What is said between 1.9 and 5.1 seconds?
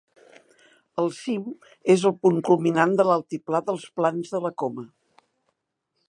és el punt culminant de l'altiplà d'Els Plans de la Coma.